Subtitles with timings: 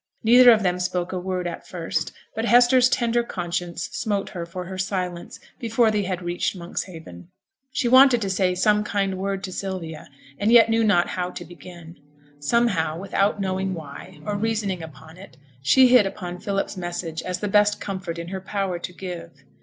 [0.23, 4.65] Neither of them spoke a word at first; but Hester's tender conscience smote her for
[4.65, 7.27] her silence before they had reached Monkshaven.
[7.71, 10.07] She wanted to say some kind word to Sylvia,
[10.39, 11.99] and yet knew not how to begin.
[12.39, 17.47] Somehow, without knowing why, or reasoning upon it, she hit upon Philip's message as the
[17.47, 19.43] best comfort in her power to give.